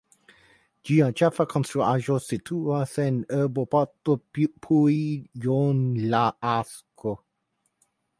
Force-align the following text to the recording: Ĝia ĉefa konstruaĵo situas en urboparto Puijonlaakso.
Ĝia 0.89 1.07
ĉefa 1.19 1.43
konstruaĵo 1.49 2.15
situas 2.27 2.95
en 3.03 3.19
urboparto 3.41 4.15
Puijonlaakso. 4.69 7.15